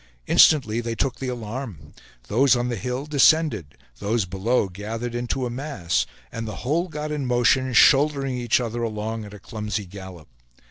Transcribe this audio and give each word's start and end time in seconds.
Instantly 0.25 0.81
they 0.81 0.95
took 0.95 1.17
the 1.17 1.27
alarm; 1.27 1.93
those 2.27 2.55
on 2.55 2.69
the 2.69 2.75
hill 2.75 3.05
descended; 3.05 3.77
those 3.99 4.25
below 4.25 4.67
gathered 4.67 5.13
into 5.13 5.45
a 5.45 5.51
mass, 5.51 6.07
and 6.31 6.47
the 6.47 6.55
whole 6.65 6.87
got 6.87 7.11
in 7.11 7.23
motion, 7.27 7.71
shouldering 7.71 8.35
each 8.35 8.59
other 8.59 8.81
along 8.81 9.25
at 9.25 9.33
a 9.35 9.37
clumsy 9.39 9.85
gallop. 9.85 10.27